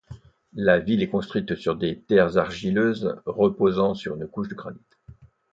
[0.55, 4.97] La ville est construite sur des terres argileuses reposant sur une couche de granite.